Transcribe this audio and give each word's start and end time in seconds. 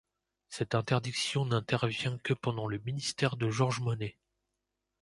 Cette 0.49 0.73
interdiction 0.73 1.45
n'intervient 1.45 2.17
que 2.23 2.33
pendant 2.33 2.65
le 2.65 2.79
ministère 2.79 3.35
de 3.37 3.51
Georges 3.51 3.81
Monnet. 3.81 4.17